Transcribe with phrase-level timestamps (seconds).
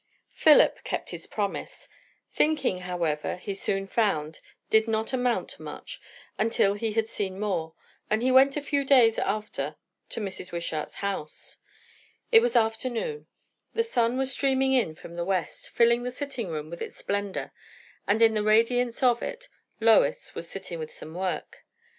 [0.33, 1.87] Philip kept his promise.
[2.33, 4.39] Thinking, however, he soon found,
[4.71, 6.01] did not amount to much
[6.49, 7.75] till he had seen more;
[8.09, 9.75] and he went a few days after
[10.09, 10.51] to Mrs.
[10.51, 11.57] Wishart's house.
[12.31, 13.27] It was afternoon.
[13.75, 17.53] The sun was streaming in from the west, filling the sitting room with its splendour;
[18.07, 19.49] and in the radiance of it
[19.79, 21.63] Lois was sitting with some work.